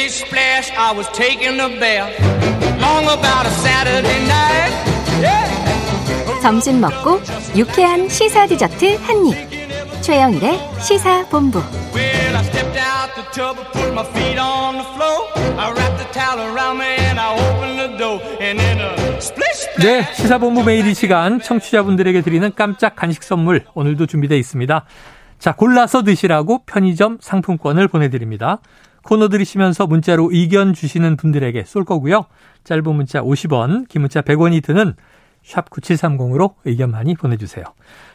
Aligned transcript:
Splish 0.00 0.24
splash, 0.24 0.72
I 0.78 0.96
was 0.96 1.06
taking 1.12 1.60
a 1.60 1.68
bath. 1.78 2.08
Long 2.80 3.04
about 3.04 3.44
a 3.44 3.50
Saturday 3.60 4.24
night. 4.24 4.72
Yeah. 5.20 6.40
점심 6.40 6.80
먹고 6.80 7.20
유쾌한 7.54 8.08
시사 8.08 8.46
디저트 8.46 8.96
한 8.96 9.26
입. 9.26 9.36
최영일의 10.00 10.58
시사 10.80 11.26
본부. 11.28 11.58
Well, 11.92 12.34
I 12.34 12.42
stepped 12.44 12.80
out 12.80 13.14
the 13.14 13.24
tub 13.30 13.58
and 13.58 13.72
put 13.72 13.92
my 13.92 14.06
feet 14.14 14.40
on 14.40 14.78
the 14.78 14.88
floor. 14.94 15.28
I 15.58 15.70
wrapped 15.70 15.98
the 15.98 16.08
towel 16.14 16.48
around 16.48 16.78
me 16.78 16.96
and 16.96 17.20
I 17.20 17.36
opened 17.36 17.78
the 17.78 17.98
door. 17.98 18.22
And 18.40 18.58
then 18.58 18.80
a 18.80 19.20
splish 19.20 19.68
splash. 19.68 19.84
네, 19.84 20.14
시사본부 20.14 20.64
매일 20.64 20.86
이 20.86 20.94
시간 20.94 21.42
청취자분들에게 21.42 22.22
드리는 22.22 22.50
깜짝 22.56 22.96
간식 22.96 23.22
선물 23.22 23.66
오늘도 23.74 24.06
준비되어 24.06 24.38
있습니다. 24.38 24.82
자, 25.38 25.52
골라서 25.52 26.02
드시라고 26.04 26.64
편의점 26.64 27.18
상품권을 27.20 27.88
보내드립니다. 27.88 28.60
코너 29.02 29.28
들이시면서 29.28 29.86
문자로 29.86 30.30
의견 30.32 30.72
주시는 30.74 31.16
분들에게 31.16 31.64
쏠 31.64 31.84
거고요. 31.84 32.26
짧은 32.64 32.94
문자 32.94 33.20
50원, 33.20 33.88
긴 33.88 34.02
문자 34.02 34.20
100원이 34.20 34.62
드는 34.62 34.94
샵 35.42 35.70
9730으로 35.70 36.54
의견 36.64 36.90
많이 36.90 37.14
보내주세요. 37.14 37.64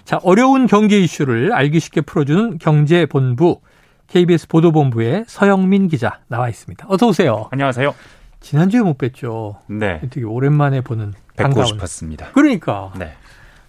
자, 0.04 0.20
어려운 0.24 0.68
경제 0.68 1.00
이슈를 1.00 1.54
알기 1.54 1.80
쉽게 1.80 2.02
풀어주는 2.02 2.60
경제본부, 2.60 3.62
KBS 4.08 4.48
보도본부의 4.48 5.26
서영민 5.28 5.88
기자 5.88 6.20
나와 6.28 6.48
있습니다. 6.50 6.86
어서 6.88 7.08
오세요. 7.08 7.48
안녕하세요. 7.52 7.96
지난주에 8.40 8.82
못 8.82 9.00
뵀죠. 9.00 9.56
네. 9.68 10.00
되게 10.12 10.24
오랜만에 10.24 10.82
보는 10.82 11.14
뵙고 11.36 11.44
반가운. 11.44 11.66
싶었습니다. 11.66 12.28
그러니까. 12.34 12.94
네. 12.96 13.14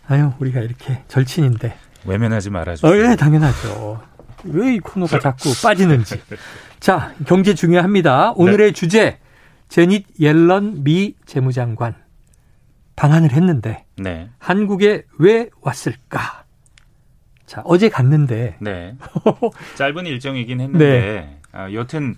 아유, 0.06 0.32
우리가 0.38 0.60
이렇게 0.60 1.02
절친인데. 1.08 1.74
외면하지 2.04 2.50
말아주세요. 2.50 2.92
어, 2.92 3.10
예, 3.12 3.16
당연하죠. 3.16 4.00
왜 4.44 4.74
이 4.74 4.78
코너가 4.78 5.18
자꾸 5.18 5.50
빠지는지. 5.62 6.20
자, 6.80 7.12
경제 7.26 7.54
중요합니다. 7.54 8.32
오늘의 8.32 8.72
주제, 8.72 9.18
제닛 9.68 10.06
옐런 10.20 10.84
미 10.84 11.14
재무장관. 11.24 11.94
방한을 12.94 13.32
했는데, 13.32 13.84
네. 13.98 14.30
한국에 14.38 15.04
왜 15.18 15.50
왔을까? 15.60 16.44
자, 17.44 17.62
어제 17.64 17.88
갔는데, 17.88 18.56
네. 18.60 18.96
짧은 19.76 20.06
일정이긴 20.06 20.60
했는데, 20.60 21.38
아, 21.52 21.70
여튼 21.72 22.14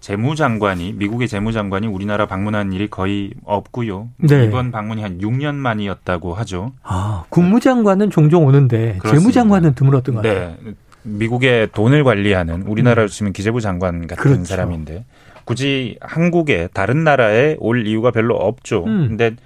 재무장관이 0.00 0.92
미국의 0.94 1.28
재무장관이 1.28 1.86
우리나라 1.86 2.26
방문한 2.26 2.72
일이 2.72 2.88
거의 2.88 3.32
없고요. 3.44 4.08
네. 4.18 4.44
이번 4.44 4.70
방문이 4.72 5.02
한 5.02 5.18
6년 5.18 5.54
만이었다고 5.54 6.34
하죠. 6.34 6.72
아, 6.82 7.24
국무장관은 7.28 8.10
종종 8.10 8.46
오는데, 8.46 8.98
그렇습니다. 8.98 9.18
재무장관은 9.20 9.74
드물었던 9.74 10.14
것 10.16 10.22
같아요. 10.22 10.56
네. 10.62 10.74
미국의 11.06 11.68
돈을 11.72 12.04
관리하는 12.04 12.62
우리나라로 12.62 13.08
치면 13.08 13.32
기재부 13.32 13.60
장관 13.60 14.06
같은 14.06 14.22
그렇죠. 14.22 14.44
사람인데 14.44 15.04
굳이 15.44 15.96
한국에 16.00 16.68
다른 16.72 17.04
나라에 17.04 17.56
올 17.58 17.86
이유가 17.86 18.10
별로 18.10 18.34
없죠. 18.34 18.84
음. 18.84 19.08
근데 19.08 19.36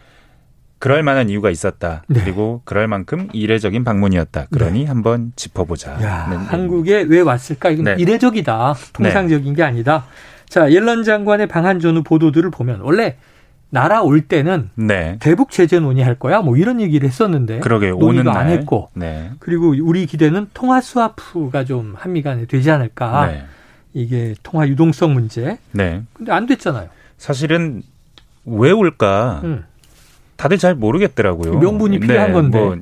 그럴 0.79 1.03
만한 1.03 1.29
이유가 1.29 1.51
있었다. 1.51 2.05
네. 2.09 2.21
그리고 2.21 2.63
그럴 2.65 2.89
만큼 2.89 3.29
이례적인 3.35 3.85
방문이었다. 3.85 4.47
그러니 4.51 4.87
한번 4.87 5.33
짚어보자. 5.37 6.03
야, 6.03 6.47
한국에 6.49 7.03
왜 7.03 7.21
왔을까? 7.21 7.69
이건 7.69 7.85
네. 7.85 7.97
이례적이다. 7.99 8.75
통상적인 8.95 9.55
게 9.55 9.63
아니다. 9.63 10.07
자, 10.49 10.73
옐런 10.73 11.05
장관의 11.05 11.49
방한 11.49 11.81
전후 11.81 12.03
보도들을 12.03 12.51
보면 12.51 12.81
원래 12.81 13.17
나라 13.71 14.03
올 14.03 14.21
때는 14.23 14.71
네. 14.75 15.17
대북 15.21 15.51
제재 15.51 15.79
논의할 15.79 16.17
거야. 16.17 16.41
뭐 16.41 16.57
이런 16.57 16.81
얘기를 16.81 17.09
했었는데 17.09 17.61
그러게 17.61 17.91
오는 17.91 18.07
논의도 18.07 18.33
날안 18.33 18.49
했고 18.51 18.91
네. 18.95 19.31
그리고 19.39 19.75
우리 19.81 20.07
기대는 20.07 20.49
통화 20.53 20.81
스와프가 20.81 21.65
좀 21.65 21.95
한미 21.97 22.23
간에 22.23 22.47
되지 22.47 22.71
않을까. 22.71 23.27
네. 23.27 23.45
이게 23.95 24.35
통화 24.43 24.67
유동성 24.69 25.15
문제. 25.15 25.59
네. 25.73 26.03
근데 26.13 26.33
안 26.33 26.47
됐잖아요. 26.47 26.89
사실은 27.17 27.83
왜 28.45 28.73
올까? 28.73 29.41
음. 29.45 29.65
다들 30.37 30.59
잘 30.59 30.75
모르겠더라고요. 30.75 31.59
명분이 31.59 32.01
필요한 32.01 32.33
건데. 32.33 32.59
뭐 32.59 32.77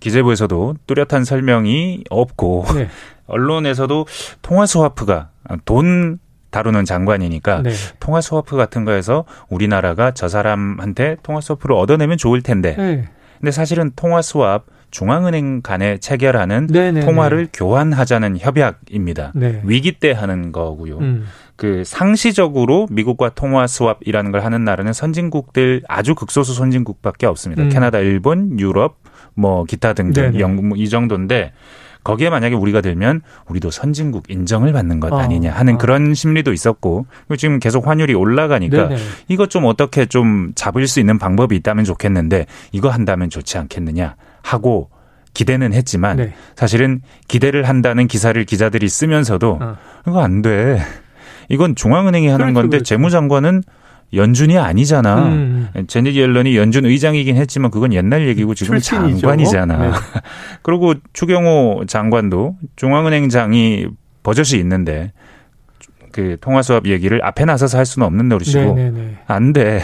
기재부에서도 0.00 0.76
뚜렷한 0.86 1.24
설명이 1.24 2.04
없고 2.10 2.66
네. 2.74 2.88
언론에서도 3.26 4.06
통화 4.42 4.66
스와프가 4.66 5.30
돈 5.64 6.18
다루는 6.54 6.84
장관이니까 6.84 7.62
네. 7.62 7.70
통화 7.98 8.20
스와프 8.20 8.56
같은 8.56 8.84
거에서 8.84 9.24
우리나라가 9.48 10.12
저 10.12 10.28
사람한테 10.28 11.16
통화 11.24 11.40
스와프를 11.40 11.74
얻어내면 11.74 12.16
좋을 12.16 12.42
텐데. 12.42 12.76
네. 12.78 13.08
근데 13.40 13.50
사실은 13.50 13.90
통화 13.96 14.22
스왑 14.22 14.62
중앙은행 14.92 15.62
간에 15.62 15.98
체결하는 15.98 16.68
네네네. 16.70 17.04
통화를 17.04 17.48
교환하자는 17.52 18.38
협약입니다. 18.38 19.32
네. 19.34 19.60
위기 19.64 19.90
때 19.98 20.12
하는 20.12 20.52
거고요. 20.52 20.98
음. 20.98 21.26
그 21.56 21.82
상시적으로 21.84 22.86
미국과 22.90 23.30
통화 23.30 23.66
스왑이라는 23.66 24.30
걸 24.30 24.44
하는 24.44 24.64
나라는 24.64 24.92
선진국들 24.92 25.82
아주 25.88 26.14
극소수 26.14 26.54
선진국밖에 26.54 27.26
없습니다. 27.26 27.64
음. 27.64 27.68
캐나다, 27.70 27.98
일본, 27.98 28.60
유럽, 28.60 28.98
뭐 29.34 29.64
기타 29.64 29.92
등등 29.94 30.22
네네. 30.30 30.38
영국 30.38 30.66
뭐 30.66 30.78
이 30.78 30.88
정도인데 30.88 31.52
거기에 32.04 32.30
만약에 32.30 32.54
우리가 32.54 32.80
들면 32.80 33.22
우리도 33.48 33.70
선진국 33.70 34.30
인정을 34.30 34.72
받는 34.72 35.00
것 35.00 35.12
어. 35.12 35.18
아니냐 35.18 35.52
하는 35.52 35.74
어. 35.74 35.78
그런 35.78 36.14
심리도 36.14 36.52
있었고 36.52 37.06
지금 37.36 37.58
계속 37.58 37.88
환율이 37.88 38.14
올라가니까 38.14 38.88
네네. 38.88 39.00
이것 39.28 39.50
좀 39.50 39.64
어떻게 39.64 40.06
좀 40.06 40.52
잡을 40.54 40.86
수 40.86 41.00
있는 41.00 41.18
방법이 41.18 41.56
있다면 41.56 41.84
좋겠는데 41.84 42.46
이거 42.72 42.90
한다면 42.90 43.30
좋지 43.30 43.58
않겠느냐 43.58 44.14
하고 44.42 44.90
기대는 45.32 45.72
했지만 45.72 46.16
네. 46.18 46.32
사실은 46.54 47.00
기대를 47.26 47.68
한다는 47.68 48.06
기사를 48.06 48.42
기자들이 48.44 48.88
쓰면서도 48.88 49.58
어. 49.60 49.76
이거 50.06 50.22
안 50.22 50.42
돼. 50.42 50.80
이건 51.48 51.74
중앙은행이 51.74 52.28
하는 52.28 52.38
그렇죠, 52.46 52.54
건데 52.54 52.76
그렇죠. 52.76 52.84
재무장관은 52.84 53.62
연준이 54.16 54.58
아니잖아. 54.58 55.28
음. 55.28 55.68
제니디 55.86 56.20
옐런이 56.20 56.56
연준 56.56 56.84
의장이긴 56.84 57.36
했지만 57.36 57.70
그건 57.70 57.92
옛날 57.92 58.26
얘기고 58.28 58.54
지금 58.54 58.74
은 58.74 58.80
출신이죠. 58.80 59.20
장관이잖아. 59.20 59.78
네. 59.78 59.90
그리고 60.62 60.94
추경호 61.12 61.84
장관도 61.86 62.56
중앙은행장이 62.76 63.86
버젓이 64.22 64.58
있는데 64.58 65.12
그 66.12 66.36
통화 66.40 66.62
수합 66.62 66.86
얘기를 66.86 67.24
앞에 67.24 67.44
나서서 67.44 67.76
할 67.76 67.86
수는 67.86 68.06
없는 68.06 68.28
노릇이고 68.28 68.74
네네네. 68.74 69.18
안 69.26 69.52
돼. 69.52 69.82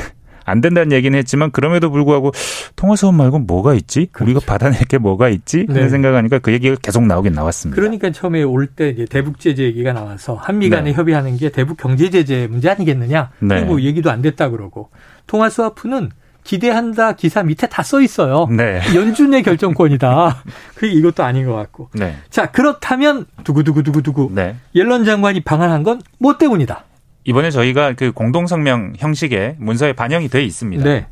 안 0.50 0.60
된다는 0.60 0.92
얘기는 0.92 1.16
했지만 1.18 1.50
그럼에도 1.50 1.90
불구하고 1.90 2.32
통화 2.76 2.96
수업 2.96 3.14
말고 3.14 3.38
뭐가 3.40 3.74
있지? 3.74 4.08
우리가 4.20 4.40
받아낼 4.46 4.80
게 4.84 4.98
뭐가 4.98 5.28
있지? 5.28 5.64
하는 5.68 5.82
네. 5.82 5.88
생각하니까 5.88 6.38
그 6.40 6.52
얘기가 6.52 6.76
계속 6.82 7.04
나오긴 7.06 7.32
나왔습니다. 7.32 7.80
그러니까 7.80 8.10
처음에 8.10 8.42
올 8.42 8.66
때 8.66 8.94
대북 9.06 9.40
제재 9.40 9.64
얘기가 9.64 9.92
나와서 9.92 10.34
한미 10.34 10.70
간에 10.70 10.90
네. 10.90 10.92
협의하는 10.92 11.36
게 11.36 11.50
대북 11.50 11.76
경제 11.76 12.10
제재 12.10 12.46
문제 12.50 12.68
아니겠느냐. 12.70 13.30
네. 13.40 13.60
그리고 13.60 13.80
얘기도 13.80 14.10
안 14.10 14.22
됐다 14.22 14.50
그러고 14.50 14.90
통화 15.26 15.48
스와프는 15.50 16.10
기대한다 16.44 17.12
기사 17.12 17.42
밑에 17.42 17.66
다 17.68 17.82
써 17.82 18.00
있어요. 18.00 18.46
네. 18.50 18.80
연준의 18.94 19.42
결정권이다. 19.42 20.42
그게 20.74 20.88
이것도 20.92 21.22
아닌 21.22 21.46
것 21.46 21.54
같고. 21.54 21.90
네. 21.94 22.16
자 22.30 22.50
그렇다면 22.50 23.26
두구두구두구두구 23.44 24.30
네. 24.34 24.56
옐런 24.74 25.04
장관이 25.04 25.40
방한한 25.40 25.82
건 25.82 26.00
뭐 26.18 26.38
때문이다. 26.38 26.84
이번에 27.24 27.50
저희가 27.50 27.92
그 27.94 28.12
공동성명 28.12 28.94
형식의 28.96 29.56
문서에 29.58 29.92
반영이 29.92 30.28
돼 30.28 30.42
있습니다. 30.42 30.84
네. 30.84 31.06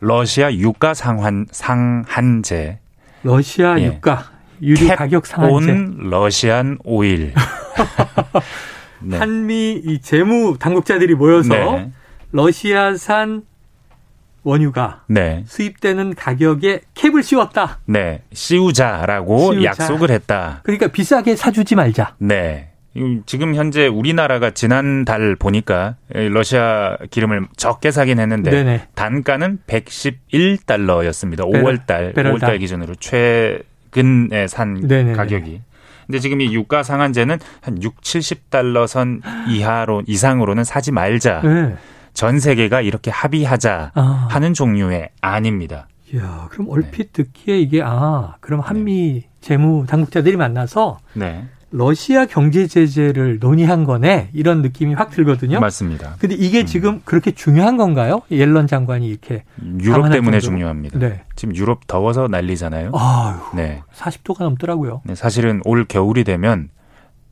러시아 0.00 0.52
유가 0.52 0.92
상한 0.94 1.46
상한제, 1.50 2.78
러시아 3.22 3.78
예. 3.80 3.86
유가 3.86 4.24
유류 4.60 4.88
가격 4.94 5.26
상한제. 5.26 5.72
온 5.72 5.96
러시안 6.10 6.78
오일. 6.84 7.32
네. 9.00 9.18
한미 9.18 9.80
이 9.84 10.00
재무 10.00 10.56
당국자들이 10.58 11.14
모여서 11.14 11.54
네. 11.54 11.90
러시아산 12.32 13.42
원유가 14.42 15.02
네. 15.08 15.42
수입되는 15.46 16.14
가격에 16.14 16.82
캡을 16.94 17.22
씌웠다. 17.22 17.80
네. 17.86 18.22
씌우자라고 18.32 19.54
씌우자. 19.54 19.64
약속을 19.64 20.10
했다. 20.10 20.60
그러니까 20.62 20.86
비싸게 20.88 21.34
사주지 21.36 21.74
말자. 21.74 22.14
네. 22.18 22.70
지금 23.26 23.54
현재 23.54 23.86
우리나라가 23.86 24.50
지난달 24.50 25.36
보니까 25.36 25.96
러시아 26.08 26.96
기름을 27.10 27.46
적게 27.56 27.90
사긴 27.90 28.18
했는데 28.18 28.50
네네. 28.50 28.88
단가는 28.94 29.58
111달러였습니다. 29.66 31.50
배럴, 31.50 31.76
5월달 31.78 32.14
배럴당. 32.14 32.50
5월달 32.50 32.60
기준으로 32.60 32.94
최근에 32.96 34.46
산 34.48 34.74
네네네. 34.74 35.12
가격이. 35.12 35.60
근데 36.06 36.18
지금 36.20 36.40
이 36.40 36.54
유가 36.54 36.82
상한제는 36.82 37.38
한 37.60 37.82
6, 37.82 38.00
70달러 38.00 38.86
선 38.86 39.20
이하로 39.48 40.04
이상으로는 40.06 40.64
사지 40.64 40.92
말자. 40.92 41.40
네. 41.42 41.74
전 42.14 42.38
세계가 42.38 42.80
이렇게 42.80 43.10
합의하자 43.10 43.92
아. 43.94 44.28
하는 44.30 44.54
종류의 44.54 45.10
안입니다. 45.20 45.88
이야, 46.14 46.46
그럼 46.50 46.68
얼핏 46.70 47.12
듣기에 47.12 47.58
이게 47.58 47.82
아, 47.84 48.36
그럼 48.40 48.60
한미 48.60 49.24
재무 49.40 49.84
당국자들이 49.88 50.36
만나서 50.36 51.00
네. 51.14 51.44
러시아 51.70 52.26
경제 52.26 52.66
제재를 52.66 53.38
논의한 53.40 53.84
거네. 53.84 54.30
이런 54.32 54.62
느낌이 54.62 54.94
확 54.94 55.10
들거든요. 55.10 55.58
맞습니다. 55.60 56.14
근데 56.18 56.34
이게 56.36 56.64
지금 56.64 57.00
그렇게 57.04 57.32
중요한 57.32 57.76
건가요? 57.76 58.22
옐런 58.30 58.66
장관이 58.66 59.08
이렇게 59.08 59.44
유럽 59.80 60.10
때문에 60.10 60.38
정도로. 60.38 60.40
중요합니다. 60.40 60.98
네. 60.98 61.22
지금 61.34 61.56
유럽 61.56 61.86
더워서 61.86 62.28
난리잖아요. 62.28 62.92
아유, 62.94 63.36
네. 63.54 63.82
40도가 63.94 64.44
넘더라고요. 64.44 65.02
네, 65.04 65.14
사실은 65.14 65.60
올 65.64 65.84
겨울이 65.86 66.24
되면 66.24 66.68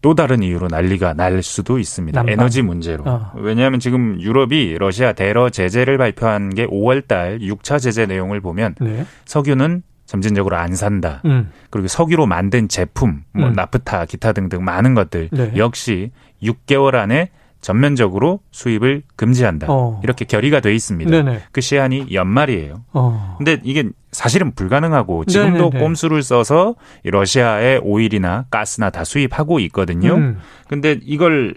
또 0.03 0.15
다른 0.15 0.43
이유로 0.43 0.69
난리가 0.69 1.15
날 1.15 1.43
수도 1.43 1.79
있습니다. 1.79 2.19
난방. 2.19 2.33
에너지 2.33 2.61
문제로. 2.61 3.05
어. 3.07 3.33
왜냐하면 3.37 3.81
지금 3.81 4.21
유럽이 4.21 4.77
러시아 4.79 5.13
대러 5.15 5.49
제재를 5.49 5.97
발표한 5.97 6.51
게 6.51 6.67
5월 6.67 7.07
달 7.09 7.39
6차 7.39 7.81
제재 7.81 8.05
내용을 8.05 8.41
보면 8.43 8.75
네. 8.81 9.07
석유는 9.25 9.83
점진적으로 10.07 10.57
안 10.57 10.75
산다. 10.75 11.23
음. 11.25 11.51
그리고 11.71 11.89
석유로 11.89 12.27
만든 12.27 12.69
제품, 12.69 13.23
뭐 13.33 13.49
음. 13.49 13.53
나프타, 13.55 14.05
기타 14.07 14.33
등등 14.33 14.65
많은 14.65 14.95
것들 14.95 15.31
네. 15.33 15.53
역시 15.57 16.11
6개월 16.43 16.95
안에 16.95 17.31
전면적으로 17.61 18.41
수입을 18.51 19.03
금지한다. 19.17 19.67
어. 19.71 19.99
이렇게 20.05 20.27
결의가 20.27 20.61
돼 20.61 20.75
있습니다. 20.75 21.11
네네. 21.11 21.45
그 21.51 21.63
시한이 21.63 22.09
연말이에요. 22.13 22.85
어. 22.93 23.37
근데 23.39 23.59
이게 23.65 23.85
사실은 24.13 24.53
불가능하고 24.55 25.25
지금도 25.25 25.71
네네네. 25.71 25.81
꼼수를 25.81 26.23
써서 26.23 26.75
이 27.05 27.11
러시아에 27.11 27.79
오일이나 27.83 28.45
가스나 28.51 28.91
다 28.91 29.03
수입하고 29.05 29.61
있거든요. 29.61 30.15
음. 30.15 30.41
근데 30.69 31.01
이걸 31.05 31.55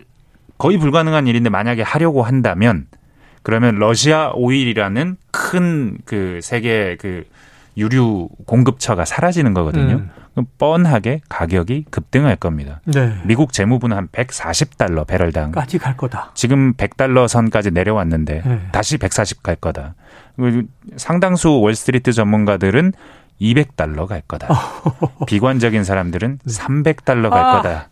거의 0.58 0.78
불가능한 0.78 1.28
일인데 1.28 1.50
만약에 1.50 1.82
하려고 1.82 2.24
한다면 2.24 2.88
그러면 3.44 3.76
러시아 3.76 4.32
오일이라는 4.34 5.18
큰 5.32 5.98
그 6.06 6.40
세계 6.42 6.96
그 7.00 7.26
유류 7.78 8.30
공급처가 8.46 9.06
사라지는 9.06 9.54
거거든요. 9.54 9.96
음. 9.96 10.10
그럼 10.34 10.46
뻔하게 10.58 11.22
가격이 11.30 11.86
급등할 11.90 12.36
겁니다. 12.36 12.82
네. 12.86 13.16
미국 13.26 13.54
재무부는 13.54 13.96
한 13.98 14.08
140달러 14.10 15.06
배럴당. 15.08 15.52
까지 15.52 15.78
갈 15.78 15.96
거다. 15.96 16.32
지금 16.34 16.74
100달러 16.74 17.28
선까지 17.28 17.72
내려왔는데 17.72 18.42
네. 18.46 18.60
다시 18.72 18.98
140 18.98 19.44
갈 19.44 19.56
거다. 19.56 19.96
상당수 20.96 21.60
월스트리트 21.60 22.12
전문가들은 22.12 22.94
200달러 23.42 24.08
갈 24.08 24.22
거다. 24.28 24.48
비관적인 25.28 25.84
사람들은 25.84 26.40
300달러 26.48 27.30
갈 27.30 27.44
아. 27.44 27.52
거다. 27.58 27.90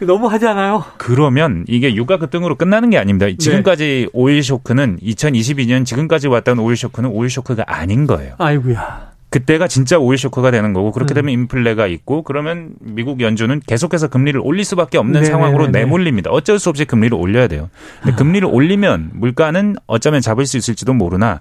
너무 0.00 0.26
하지 0.26 0.46
않아요? 0.48 0.84
그러면 0.98 1.64
이게 1.68 1.94
유가 1.94 2.18
급등으로 2.18 2.56
끝나는 2.56 2.90
게 2.90 2.98
아닙니다. 2.98 3.26
지금까지 3.38 4.10
오일 4.12 4.42
쇼크는 4.42 4.98
2022년 5.00 5.84
지금까지 5.84 6.26
왔던 6.28 6.58
오일 6.58 6.76
쇼크는 6.76 7.10
오일 7.10 7.30
쇼크가 7.30 7.64
아닌 7.66 8.06
거예요. 8.06 8.34
아이고야. 8.38 9.13
그때가 9.34 9.66
진짜 9.66 9.98
오일 9.98 10.16
쇼크가 10.16 10.52
되는 10.52 10.72
거고 10.72 10.92
그렇게 10.92 11.12
음. 11.12 11.16
되면 11.16 11.32
인플레가 11.32 11.88
있고 11.88 12.22
그러면 12.22 12.74
미국 12.78 13.20
연준은 13.20 13.62
계속해서 13.66 14.06
금리를 14.06 14.40
올릴 14.40 14.64
수밖에 14.64 14.96
없는 14.96 15.14
네네네네. 15.14 15.30
상황으로 15.32 15.66
내몰립니다. 15.66 16.30
어쩔 16.30 16.60
수 16.60 16.68
없이 16.68 16.84
금리를 16.84 17.18
올려야 17.18 17.48
돼요. 17.48 17.68
근데 18.00 18.16
금리를 18.16 18.48
올리면 18.48 19.10
물가는 19.14 19.74
어쩌면 19.88 20.20
잡을 20.20 20.46
수 20.46 20.56
있을지도 20.56 20.94
모르나 20.94 21.40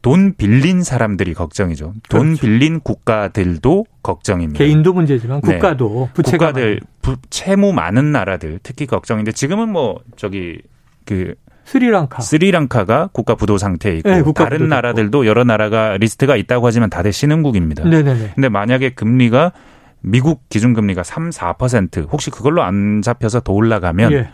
돈 0.00 0.34
빌린 0.34 0.84
사람들이 0.84 1.34
걱정이죠. 1.34 1.94
돈 2.08 2.20
그렇죠. 2.20 2.40
빌린 2.40 2.78
국가들도 2.78 3.86
걱정입니다. 4.04 4.58
개인도 4.58 4.92
문제지만 4.92 5.40
네. 5.40 5.54
국가도 5.54 6.10
부채가 6.14 6.52
국가들 6.52 6.80
부, 7.02 7.16
채무 7.30 7.72
많은 7.72 8.12
나라들 8.12 8.60
특히 8.62 8.86
걱정인데 8.86 9.32
지금은 9.32 9.70
뭐 9.70 10.00
저기 10.14 10.62
그 11.04 11.34
스리랑카. 11.70 12.20
스리랑카가 12.20 13.10
국가 13.12 13.36
부도 13.36 13.56
상태에 13.56 13.98
있고 13.98 14.10
네, 14.10 14.22
국가 14.22 14.42
다른 14.44 14.68
나라들도 14.68 15.24
여러 15.24 15.44
나라가 15.44 15.96
리스트가 15.98 16.34
있다고 16.34 16.66
하지만 16.66 16.90
다들 16.90 17.12
신흥국입니다. 17.12 17.84
네네네. 17.84 18.32
근데 18.34 18.48
만약에 18.48 18.90
금리가 18.90 19.52
미국 20.00 20.48
기준금리가 20.48 21.04
3, 21.04 21.30
4% 21.30 22.10
혹시 22.10 22.30
그걸로 22.30 22.64
안 22.64 23.02
잡혀서 23.02 23.40
더 23.40 23.52
올라가면 23.52 24.12
예. 24.12 24.30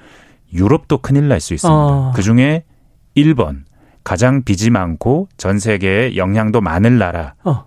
유럽도 0.55 0.99
큰일 0.99 1.29
날 1.29 1.41
수 1.41 1.53
있습니다. 1.53 1.79
아. 1.79 2.13
그 2.17 2.23
중에 2.23 2.65
1번 3.15 3.65
가장 4.03 4.43
빚이 4.43 4.71
많고 4.71 5.29
전 5.37 5.59
세계에 5.59 6.17
영향도 6.17 6.63
많은 6.63 6.97
나라가 6.97 7.35
어. 7.45 7.67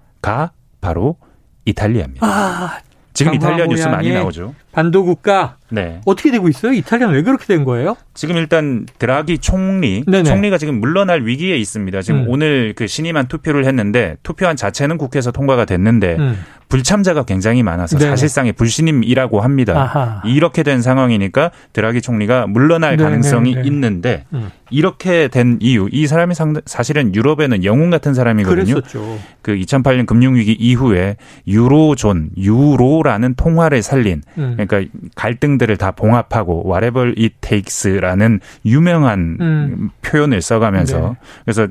바로 0.82 1.18
이탈리아입니다. 1.66 2.26
아, 2.26 2.80
지금 3.14 3.34
이탈리아 3.34 3.66
뉴스 3.66 3.88
많이 3.88 4.12
나오죠. 4.12 4.54
반도 4.72 5.04
국가 5.04 5.58
네. 5.70 6.00
어떻게 6.06 6.32
되고 6.32 6.48
있어요? 6.48 6.72
이탈리아는 6.74 7.16
왜 7.16 7.22
그렇게 7.24 7.46
된 7.46 7.64
거예요? 7.64 7.98
지금 8.14 8.38
일단 8.38 8.86
드라기 8.98 9.40
총리, 9.40 10.04
네네. 10.06 10.24
총리가 10.24 10.58
지금 10.58 10.80
물러날 10.80 11.26
위기에 11.26 11.58
있습니다. 11.58 12.02
지금 12.02 12.22
음. 12.22 12.26
오늘 12.30 12.74
그 12.76 12.88
신임한 12.88 13.28
투표를 13.28 13.66
했는데 13.66 14.18
투표한 14.24 14.56
자체는 14.56 14.98
국회에서 14.98 15.32
통과가 15.32 15.66
됐는데 15.66 16.16
음. 16.18 16.40
불참자가 16.70 17.24
굉장히 17.24 17.64
많아서 17.64 17.98
네네. 17.98 18.12
사실상의 18.12 18.54
불신임이라고 18.54 19.42
합니다. 19.42 19.74
아하. 19.74 20.22
이렇게 20.24 20.62
된 20.62 20.84
상황이니까 20.84 21.50
드라기 21.74 22.00
총리가 22.00 22.46
물러날 22.46 22.92
네네네. 22.92 23.10
가능성이 23.10 23.56
있는데 23.66 24.26
음. 24.34 24.52
이렇게 24.70 25.28
된 25.30 25.58
이유, 25.62 25.90
이 25.92 26.06
사람이 26.06 26.36
상당, 26.36 26.62
사실은 26.68 27.16
유럽에는 27.16 27.64
영웅 27.64 27.90
같은 27.90 28.14
사람이거든요. 28.14 28.76
그랬었죠. 28.76 29.18
그 29.42 29.56
2008년 29.56 30.06
금융 30.06 30.36
위기 30.36 30.54
이후에 30.54 31.18
유로존, 31.48 32.30
유로라는 32.38 33.34
통화를 33.34 33.82
살린 33.82 34.22
음. 34.38 34.56
그러니까 34.56 34.92
갈등들을 35.16 35.76
다 35.78 35.90
봉합하고 35.92 36.66
whatever 36.68 37.10
it 37.18 37.34
takes라는 37.42 38.42
유명한 38.64 39.38
음. 39.42 39.90
표현을 40.04 40.44
써가면서 40.44 41.00
네. 41.00 41.16
그래서 41.46 41.68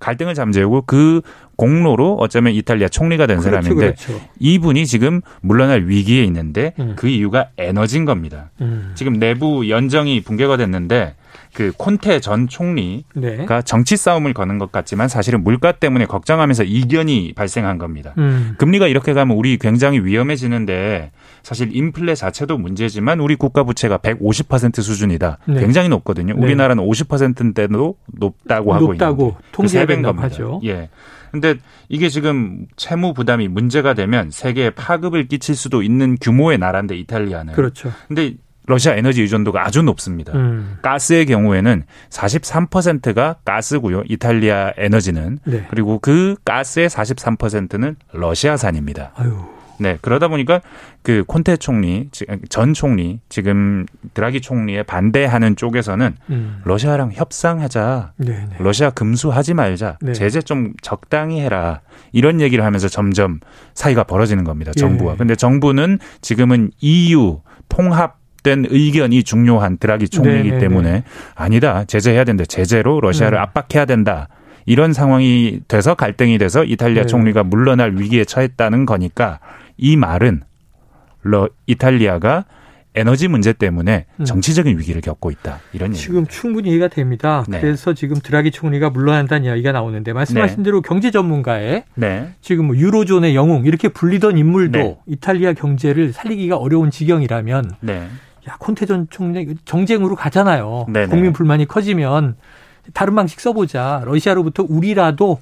갈등을 0.00 0.34
잠재우고 0.34 0.84
그 0.86 1.20
공로로 1.58 2.14
어쩌면 2.20 2.54
이탈리아 2.54 2.88
총리가 2.88 3.26
된 3.26 3.38
그렇죠, 3.40 3.50
사람인데 3.50 3.94
그렇죠. 3.96 4.20
이분이 4.38 4.86
지금 4.86 5.20
물러날 5.40 5.86
위기에 5.86 6.22
있는데 6.22 6.72
음. 6.78 6.94
그 6.96 7.08
이유가 7.08 7.48
에너지인 7.58 8.04
겁니다. 8.04 8.50
음. 8.60 8.92
지금 8.94 9.18
내부 9.18 9.68
연정이 9.68 10.22
붕괴가 10.22 10.56
됐는데 10.56 11.16
그 11.54 11.72
콘테 11.76 12.20
전 12.20 12.46
총리가 12.46 13.02
네. 13.16 13.46
정치 13.64 13.96
싸움을 13.96 14.34
거는 14.34 14.58
것 14.58 14.70
같지만 14.70 15.08
사실은 15.08 15.42
물가 15.42 15.72
때문에 15.72 16.06
걱정하면서 16.06 16.62
이견이 16.62 17.32
발생한 17.34 17.78
겁니다. 17.78 18.14
음. 18.18 18.54
금리가 18.58 18.86
이렇게 18.86 19.12
가면 19.12 19.36
우리 19.36 19.58
굉장히 19.58 19.98
위험해지는데 19.98 21.10
사실 21.42 21.74
인플레 21.74 22.14
자체도 22.14 22.56
문제지만 22.56 23.18
우리 23.18 23.34
국가 23.34 23.64
부채가 23.64 23.98
150% 23.98 24.80
수준이다. 24.80 25.38
네. 25.46 25.60
굉장히 25.60 25.88
높거든요. 25.88 26.34
네. 26.34 26.40
우리나라는 26.40 26.84
50%인데도 26.84 27.96
높다고 28.06 28.74
하고 28.74 28.86
높다고 28.86 29.36
있는데 29.56 29.80
그 29.80 29.86
된다고 29.86 30.16
겁니다. 30.16 30.34
하죠. 30.34 30.60
예. 30.64 30.88
근데 31.30 31.56
이게 31.88 32.08
지금 32.08 32.66
채무 32.76 33.14
부담이 33.14 33.48
문제가 33.48 33.94
되면 33.94 34.30
세계에 34.30 34.70
파급을 34.70 35.28
끼칠 35.28 35.54
수도 35.54 35.82
있는 35.82 36.16
규모의 36.20 36.58
나라인데 36.58 36.96
이탈리아는. 36.96 37.54
그렇죠. 37.54 37.92
근데 38.08 38.34
러시아 38.66 38.94
에너지 38.94 39.22
의존도가 39.22 39.64
아주 39.64 39.82
높습니다. 39.82 40.32
음. 40.34 40.76
가스의 40.82 41.26
경우에는 41.26 41.84
43%가 42.10 43.36
가스고요. 43.44 44.02
이탈리아 44.08 44.72
에너지는 44.76 45.38
네. 45.44 45.66
그리고 45.70 45.98
그 45.98 46.36
가스의 46.44 46.88
43%는 46.88 47.96
러시아산입니다. 48.12 49.12
아유. 49.16 49.57
네, 49.78 49.98
그러다 50.02 50.28
보니까 50.28 50.60
그 51.02 51.24
콘테 51.26 51.56
총리, 51.56 52.08
지- 52.10 52.26
전 52.48 52.74
총리, 52.74 53.20
지금 53.28 53.86
드라기 54.14 54.40
총리에 54.40 54.82
반대하는 54.82 55.56
쪽에서는 55.56 56.16
음. 56.30 56.60
러시아랑 56.64 57.12
협상하자. 57.12 58.12
네, 58.16 58.30
네. 58.30 58.56
러시아 58.58 58.90
금수하지 58.90 59.54
말자. 59.54 59.98
네. 60.00 60.12
제재 60.12 60.40
좀 60.42 60.72
적당히 60.82 61.40
해라. 61.40 61.80
이런 62.12 62.40
얘기를 62.40 62.64
하면서 62.64 62.88
점점 62.88 63.40
사이가 63.74 64.04
벌어지는 64.04 64.44
겁니다. 64.44 64.72
예. 64.76 64.80
정부와. 64.80 65.16
근데 65.16 65.34
정부는 65.34 65.98
지금은 66.20 66.70
EU 66.80 67.40
통합 67.68 68.18
된 68.42 68.64
의견이 68.68 69.24
중요한 69.24 69.78
드라기 69.78 70.08
총리이기 70.08 70.50
네네네. 70.50 70.58
때문에 70.60 71.02
아니다. 71.34 71.84
제재해야 71.84 72.24
된다. 72.24 72.44
제재로 72.46 73.00
러시아를 73.00 73.36
음. 73.38 73.42
압박해야 73.42 73.84
된다. 73.84 74.28
이런 74.64 74.92
상황이 74.92 75.60
돼서 75.66 75.94
갈등이 75.94 76.38
돼서 76.38 76.62
이탈리아 76.62 77.02
네. 77.02 77.06
총리가 77.06 77.42
물러날 77.42 77.94
위기에 77.96 78.24
처했다는 78.24 78.86
거니까 78.86 79.40
이 79.78 79.96
말은 79.96 80.42
러, 81.22 81.48
이탈리아가 81.66 82.44
에너지 82.94 83.28
문제 83.28 83.52
때문에 83.52 84.06
음. 84.16 84.24
정치적인 84.24 84.76
위기를 84.76 85.00
겪고 85.00 85.30
있다. 85.30 85.60
이런 85.72 85.90
얘기. 85.90 86.00
지금 86.00 86.26
충분히 86.26 86.70
이해가 86.70 86.88
됩니다. 86.88 87.44
네. 87.46 87.60
그래서 87.60 87.94
지금 87.94 88.16
드라기 88.16 88.50
총리가 88.50 88.90
물러난다는 88.90 89.46
이야기가 89.46 89.72
나오는데 89.72 90.12
말씀하신 90.12 90.58
네. 90.58 90.62
대로 90.64 90.82
경제 90.82 91.10
전문가의 91.10 91.84
네. 91.94 92.32
지금 92.40 92.66
뭐 92.66 92.76
유로존의 92.76 93.36
영웅 93.36 93.66
이렇게 93.66 93.88
불리던 93.88 94.36
인물도 94.36 94.78
네. 94.78 94.98
이탈리아 95.06 95.52
경제를 95.52 96.12
살리기가 96.12 96.56
어려운 96.56 96.90
지경이라면 96.90 97.76
네. 97.80 98.08
야 98.48 98.56
콘테 98.58 98.86
전 98.86 99.06
총리 99.10 99.54
정쟁으로 99.64 100.16
가잖아요. 100.16 100.86
네네. 100.88 101.06
국민 101.06 101.32
불만이 101.32 101.66
커지면 101.66 102.36
다른 102.94 103.14
방식 103.14 103.38
써보자. 103.38 104.02
러시아로부터 104.06 104.66
우리라도 104.68 105.38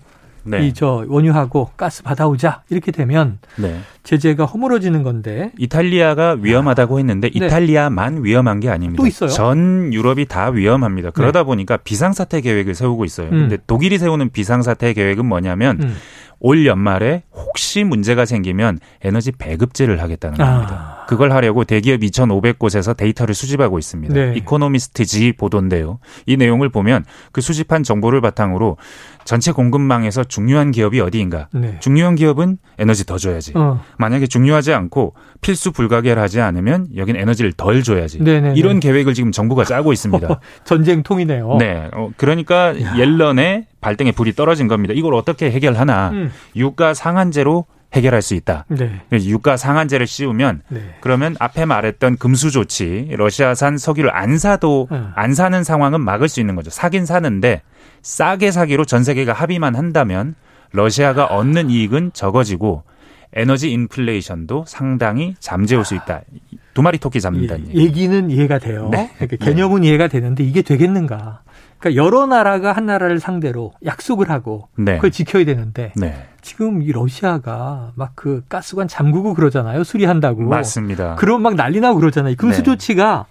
네. 0.47 0.67
이저 0.67 1.05
원유하고 1.09 1.71
가스 1.77 2.03
받아오자 2.03 2.63
이렇게 2.71 2.93
되면 2.93 3.39
네. 3.57 3.81
제재가 4.03 4.45
허물어지는 4.45 5.03
건데 5.03 5.51
이탈리아가 5.59 6.37
위험하다고 6.41 6.99
했는데 6.99 7.29
네. 7.31 7.47
이탈리아만 7.47 8.25
위험한 8.25 8.61
게 8.61 8.71
아닙니다. 8.71 9.03
또 9.03 9.07
있어요? 9.07 9.31
전 9.31 9.93
유럽이 9.93 10.27
다 10.27 10.49
위험합니다. 10.49 11.11
그러다 11.11 11.45
보니까 11.45 11.77
비상사태 11.77 12.41
계획을 12.41 12.75
세우고 12.75 13.05
있어요. 13.05 13.29
음. 13.29 13.49
근데 13.49 13.59
독일이 13.67 13.99
세우는 13.99 14.31
비상사태 14.31 14.93
계획은 14.93 15.27
뭐냐면 15.27 15.83
음. 15.83 15.97
올 16.39 16.67
연말에 16.67 17.23
혹시 17.33 17.85
문제가 17.85 18.25
생기면 18.25 18.79
에너지 19.03 19.33
배급제를 19.33 20.03
하겠다는 20.03 20.39
겁니다. 20.39 20.75
아, 20.75 20.96
그걸 21.07 21.33
하려고 21.33 21.65
대기업 21.65 22.01
2,500곳에서 22.01 22.97
데이터를 22.97 23.35
수집하고 23.35 23.79
있습니다. 23.79 24.15
네. 24.15 24.35
이코노미스트지 24.37 25.33
보도인데요. 25.33 25.99
이 26.27 26.37
내용을 26.37 26.69
보면 26.69 27.05
그 27.33 27.41
수집한 27.41 27.83
정보를 27.83 28.21
바탕으로 28.21 28.77
전체 29.25 29.53
공급망에서 29.53 30.25
중요한 30.25 30.71
기업이 30.71 31.01
어디인가. 31.01 31.49
네. 31.53 31.79
중요한 31.81 32.15
기업은 32.15 32.59
에너지 32.79 33.05
더 33.05 33.19
줘야지. 33.19 33.53
어. 33.55 33.83
만약에 33.99 34.27
중요하지 34.27 34.73
않고 34.73 35.15
필수 35.41 35.73
불가결 35.73 36.19
하지 36.19 36.41
않으면 36.41 36.89
여긴 36.97 37.17
에너지를 37.17 37.53
덜 37.53 37.83
줘야지. 37.83 38.23
네네네. 38.23 38.55
이런 38.57 38.81
계획을 38.81 39.15
지금 39.15 39.33
정부가 39.33 39.65
짜고 39.65 39.93
있습니다. 39.93 40.41
전쟁통이네요. 40.65 41.57
네. 41.59 41.89
어, 41.93 42.11
그러니까 42.17 42.75
옐런의 42.97 43.67
발등에 43.81 44.13
불이 44.13 44.35
떨어진 44.35 44.69
겁니다. 44.69 44.95
이걸 44.97 45.15
어떻게 45.15 45.51
해결하나. 45.51 46.11
음. 46.11 46.33
유가 46.55 46.95
상한제로 46.95 47.67
해결할 47.97 48.23
수 48.23 48.35
있다. 48.35 48.65
네. 48.69 49.01
유가 49.13 49.57
상한제를 49.57 50.07
씌우면 50.07 50.63
네. 50.69 50.81
그러면 51.01 51.35
앞에 51.39 51.65
말했던 51.65 52.19
금수 52.19 52.51
조치, 52.51 53.09
러시아산 53.11 53.79
석유를 53.79 54.15
안 54.15 54.39
사도 54.39 54.89
음. 54.93 55.11
안 55.15 55.35
사는 55.35 55.65
상황은 55.65 56.01
막을 56.01 56.29
수 56.29 56.41
있는 56.41 56.55
거죠. 56.55 56.71
사긴 56.71 57.07
사는데 57.07 57.63
싸게 58.03 58.51
사기로 58.51 58.85
전 58.85 59.03
세계가 59.03 59.33
합의만 59.33 59.75
한다면 59.75 60.35
러시아가 60.73 61.25
얻는 61.27 61.71
이익은 61.71 62.11
적어지고 62.13 62.85
에너지 63.33 63.71
인플레이션도 63.73 64.65
상당히 64.67 65.35
잠재울 65.41 65.85
수 65.85 65.95
있다. 65.95 66.23
두 66.75 66.83
마리 66.83 66.99
토끼 66.99 67.21
잡는다는 67.21 67.67
예, 67.69 67.71
얘기. 67.71 67.81
얘기는 67.81 68.31
이해가 68.31 68.59
돼요. 68.59 68.89
네. 68.93 69.11
그러니까 69.17 69.45
개념은 69.45 69.85
이해가 69.85 70.09
되는데 70.09 70.45
이게 70.45 70.63
되겠는가? 70.63 71.43
그러니까 71.79 72.03
여러 72.03 72.27
나라가 72.27 72.73
한 72.73 72.87
나라를 72.87 73.21
상대로 73.21 73.73
약속을 73.85 74.31
하고 74.31 74.69
네. 74.77 74.97
그걸 74.97 75.11
지켜야 75.11 75.45
되는데 75.45 75.93
네. 75.97 76.27
지금 76.43 76.83
이 76.83 76.91
러시아가 76.93 77.93
막 77.97 78.13
그 78.17 78.43
가스관 78.49 78.89
잠그고 78.89 79.35
그러잖아요. 79.35 79.85
수리한다고. 79.85 80.45
맞습니다. 80.45 81.17
그럼 81.17 81.43
막 81.43 81.55
난리 81.55 81.81
나고 81.81 82.01
그러잖아요. 82.01 82.33
이 82.33 82.37
금수 82.37 82.59
네. 82.59 82.63
조치가 82.65 83.27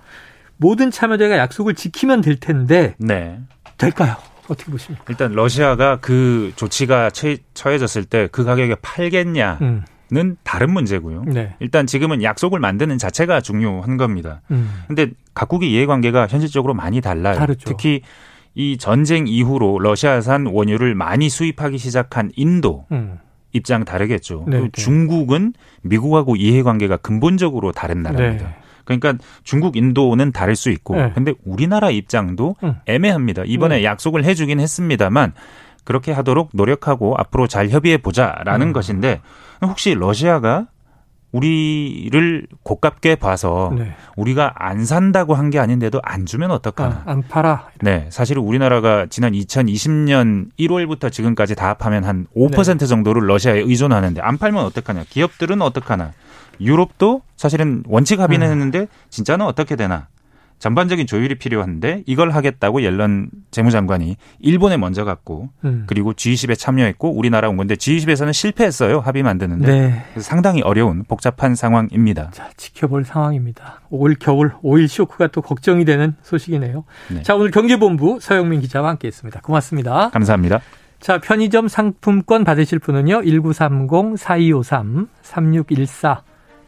모든 0.57 0.91
참여자가 0.91 1.37
약속을 1.37 1.73
지키면 1.73 2.21
될 2.21 2.39
텐데 2.39 2.95
네. 2.99 3.39
될까요? 3.77 4.15
어떻게 4.47 4.71
보십니까? 4.71 5.03
일단 5.09 5.31
러시아가 5.31 5.97
그 5.99 6.53
조치가 6.55 7.09
처, 7.09 7.35
처해졌을 7.55 8.05
때 8.05 8.27
그 8.31 8.43
가격에 8.43 8.75
팔겠냐는 8.81 9.57
음. 10.13 10.37
다른 10.43 10.71
문제고요. 10.71 11.23
네. 11.25 11.55
일단 11.59 11.87
지금은 11.87 12.21
약속을 12.21 12.59
만드는 12.59 12.97
자체가 12.99 13.41
중요한 13.41 13.97
겁니다. 13.97 14.41
음. 14.51 14.83
근데 14.87 15.11
각국의 15.33 15.71
이해관계가 15.71 16.27
현실적으로 16.27 16.73
많이 16.75 17.01
달라요. 17.01 17.35
다르죠. 17.35 17.65
특히 17.67 18.01
이 18.55 18.77
전쟁 18.77 19.27
이후로 19.27 19.79
러시아산 19.79 20.47
원유를 20.47 20.95
많이 20.95 21.29
수입하기 21.29 21.77
시작한 21.77 22.31
인도 22.35 22.85
음. 22.91 23.19
입장 23.51 23.85
다르겠죠. 23.85 24.45
네, 24.47 24.61
네. 24.61 24.69
중국은 24.71 25.53
미국하고 25.81 26.35
이해관계가 26.35 26.97
근본적으로 26.97 27.71
다른 27.71 28.01
나라입니다. 28.01 28.47
네. 28.47 28.55
그러니까 28.85 29.15
중국, 29.43 29.75
인도는 29.75 30.31
다를 30.31 30.55
수 30.55 30.69
있고, 30.69 30.95
네. 30.95 31.11
근데 31.13 31.33
우리나라 31.43 31.89
입장도 31.89 32.55
음. 32.63 32.75
애매합니다. 32.85 33.43
이번에 33.45 33.79
음. 33.79 33.83
약속을 33.83 34.23
해주긴 34.23 34.59
했습니다만 34.59 35.33
그렇게 35.83 36.11
하도록 36.11 36.49
노력하고 36.53 37.15
앞으로 37.17 37.47
잘 37.47 37.69
협의해 37.69 37.97
보자라는 37.97 38.67
음. 38.67 38.73
것인데 38.73 39.21
혹시 39.61 39.93
러시아가 39.93 40.67
우리를 41.35 42.47
고깝게 42.63 43.15
봐서 43.15 43.71
네. 43.77 43.93
우리가 44.15 44.53
안 44.55 44.85
산다고 44.85 45.33
한 45.33 45.45
게 45.45 45.59
아닌데도 45.59 45.99
안 46.03 46.25
주면 46.25 46.49
어떡하나. 46.49 47.03
아, 47.05 47.11
안 47.11 47.21
팔아. 47.21 47.67
네, 47.81 48.07
사실 48.09 48.39
우리나라가 48.39 49.05
지난 49.07 49.33
2020년 49.33 50.47
1월부터 50.59 51.11
지금까지 51.11 51.53
다 51.55 51.69
합하면 51.69 52.03
한 52.03 52.25
5% 52.35 52.79
네. 52.79 52.85
정도를 52.87 53.27
러시아에 53.27 53.59
의존하는데 53.59 54.21
안 54.21 54.37
팔면 54.39 54.63
어떡하냐. 54.65 55.03
기업들은 55.09 55.61
어떡하나. 55.61 56.13
유럽도 56.59 57.21
사실은 57.35 57.83
원칙 57.87 58.19
합의는 58.19 58.47
음. 58.47 58.51
했는데 58.51 58.87
진짜는 59.09 59.45
어떻게 59.45 59.75
되나. 59.75 60.07
전반적인 60.59 61.07
조율이 61.07 61.35
필요한데 61.35 62.03
이걸 62.05 62.31
하겠다고 62.31 62.81
옐런 62.81 63.29
재무장관이 63.51 64.15
일본에 64.39 64.77
먼저 64.77 65.03
갔고 65.03 65.49
음. 65.63 65.83
그리고 65.87 66.13
G20에 66.13 66.57
참여했고 66.57 67.11
우리나라 67.11 67.49
온 67.49 67.57
건데 67.57 67.75
G20에서는 67.75 68.33
실패했어요. 68.33 68.99
합의 68.99 69.23
만드는데. 69.23 69.67
네. 69.67 70.05
상당히 70.17 70.61
어려운 70.61 71.03
복잡한 71.03 71.55
상황입니다. 71.55 72.29
자, 72.31 72.49
지켜볼 72.57 73.05
상황입니다. 73.05 73.81
올 73.89 74.15
겨울 74.15 74.53
오일 74.61 74.87
쇼크가 74.87 75.27
또 75.27 75.41
걱정이 75.41 75.85
되는 75.85 76.15
소식이네요. 76.21 76.83
네. 77.11 77.23
자, 77.23 77.35
오늘 77.35 77.51
경제본부 77.51 78.19
서영민 78.21 78.61
기자와 78.61 78.89
함께했습니다. 78.89 79.41
고맙습니다. 79.41 80.09
감사합니다. 80.09 80.61
자, 80.99 81.19
편의점 81.19 81.67
상품권 81.67 82.43
받으실 82.43 82.79
분은요. 82.79 83.21
1930-4253-3614 83.21 86.21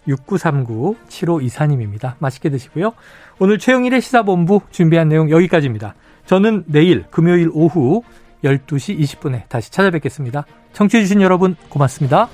6939-7524님입니다. 0.08 2.16
맛있게 2.20 2.50
드시고요. 2.50 2.94
오늘 3.40 3.60
최영일의 3.60 4.02
시사본부 4.02 4.62
준비한 4.72 5.10
내용 5.10 5.30
여기까지입니다. 5.30 5.96
저는 6.26 6.64
내일 6.68 7.04
금요일 7.10 7.50
오후 7.54 8.04
12시 8.44 9.00
20분에 9.00 9.48
다시 9.50 9.72
찾아뵙겠습니다. 9.72 10.46
청취해주신 10.74 11.22
여러분 11.22 11.56
고맙습니다. 11.70 12.30